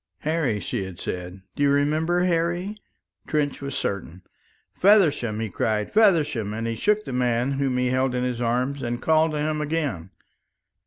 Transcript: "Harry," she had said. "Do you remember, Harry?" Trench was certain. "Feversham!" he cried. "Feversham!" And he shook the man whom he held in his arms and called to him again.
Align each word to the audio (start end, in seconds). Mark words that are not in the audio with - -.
"Harry," 0.21 0.59
she 0.59 0.83
had 0.83 0.99
said. 0.99 1.43
"Do 1.55 1.61
you 1.61 1.69
remember, 1.69 2.21
Harry?" 2.23 2.75
Trench 3.27 3.61
was 3.61 3.75
certain. 3.75 4.23
"Feversham!" 4.73 5.39
he 5.39 5.47
cried. 5.47 5.93
"Feversham!" 5.93 6.55
And 6.55 6.65
he 6.65 6.75
shook 6.75 7.05
the 7.05 7.13
man 7.13 7.51
whom 7.51 7.77
he 7.77 7.89
held 7.89 8.15
in 8.15 8.23
his 8.23 8.41
arms 8.41 8.81
and 8.81 8.99
called 8.99 9.33
to 9.33 9.37
him 9.37 9.61
again. 9.61 10.09